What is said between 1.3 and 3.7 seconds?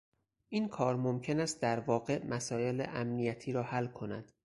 است در واقع مسایل امنیتی را